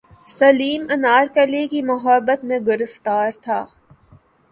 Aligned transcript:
سلیم 0.29 0.85
انارکلی 0.89 1.67
کی 1.67 1.81
محبت 1.81 2.43
میں 2.43 2.59
گرفتار 2.67 3.31
تھا 3.41 3.59